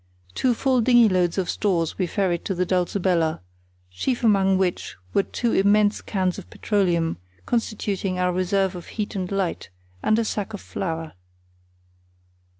[0.33, 3.39] Two full dinghy loads of stores we ferried to the Dulcibella,
[3.91, 9.31] chief among which were two immense cans of petroleum, constituting our reserves of heat and
[9.31, 9.69] light,
[10.01, 11.13] and a sack of flour.